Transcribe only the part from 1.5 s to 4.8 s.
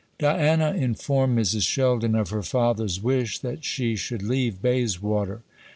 Sheldon of her father's wish that she should leave